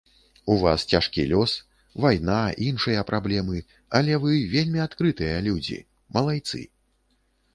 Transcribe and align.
У 0.53 0.55
вас 0.59 0.85
цяжкі 0.93 1.25
лёс, 1.31 1.51
вайна, 2.05 2.37
іншыя 2.69 3.03
праблемы, 3.11 3.59
але 3.99 4.17
вы 4.23 4.33
вельмі 4.55 4.79
адкрытыя 4.87 5.35
людзі, 5.49 5.77
малайцы. 6.17 6.63